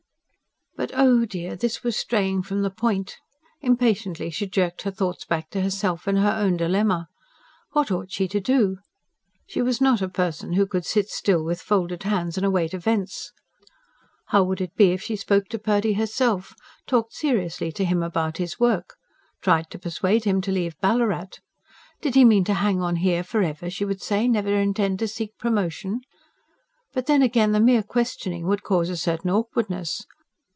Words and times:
But 0.77 0.91
oh 0.95 1.25
dear! 1.25 1.55
this 1.55 1.83
was 1.83 1.95
straying 1.95 2.41
from 2.41 2.61
the 2.63 2.71
point. 2.71 3.17
Impatiently 3.59 4.31
she 4.31 4.47
jerked 4.47 4.81
her 4.81 4.89
thoughts 4.89 5.25
back 5.25 5.49
to 5.51 5.61
herself 5.61 6.07
and 6.07 6.17
her 6.17 6.31
own 6.31 6.57
dilemma. 6.57 7.07
What 7.73 7.91
ought 7.91 8.09
she 8.09 8.27
to 8.29 8.39
do? 8.39 8.77
She 9.45 9.61
was 9.61 9.79
not 9.79 10.01
a 10.01 10.09
person 10.09 10.53
who 10.53 10.65
could 10.65 10.85
sit 10.85 11.07
still 11.09 11.43
with 11.43 11.61
folded 11.61 12.01
hands 12.03 12.35
and 12.35 12.43
await 12.45 12.73
events. 12.73 13.31
How 14.27 14.41
would 14.43 14.59
it 14.59 14.73
be 14.75 14.91
if 14.91 15.03
she 15.03 15.15
spoke 15.17 15.49
to 15.49 15.59
Purdy 15.59 15.93
herself?... 15.93 16.55
talked 16.87 17.13
seriously 17.13 17.71
to 17.73 17.85
him 17.85 18.01
about 18.01 18.37
his 18.37 18.59
work?... 18.59 18.95
tried 19.41 19.69
to 19.71 19.77
persuade 19.77 20.23
him 20.23 20.39
to 20.41 20.51
leave 20.51 20.79
Ballarat. 20.81 21.37
Did 22.01 22.15
he 22.15 22.25
mean 22.25 22.45
to 22.45 22.55
hang 22.55 22.81
on 22.81 22.95
here 22.95 23.23
for 23.23 23.43
ever, 23.43 23.69
she 23.69 23.85
would 23.85 24.01
say 24.01 24.27
never 24.27 24.55
intend 24.55 24.97
to 24.99 25.07
seek 25.07 25.37
promotion? 25.37 25.99
But 26.93 27.05
then 27.05 27.21
again, 27.21 27.51
the 27.51 27.59
mere 27.59 27.83
questioning 27.83 28.47
would 28.47 28.63
cause 28.63 28.89
a 28.89 28.97
certain 28.97 29.29
awkwardness. 29.29 30.07